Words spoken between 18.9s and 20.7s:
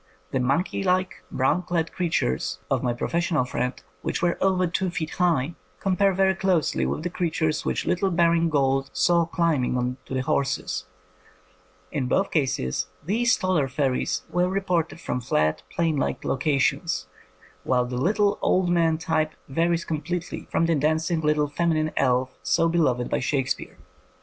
type varies completely from